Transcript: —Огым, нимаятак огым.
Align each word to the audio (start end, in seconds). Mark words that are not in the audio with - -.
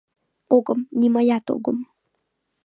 —Огым, 0.55 0.79
нимаятак 0.99 1.51
огым. 1.55 1.77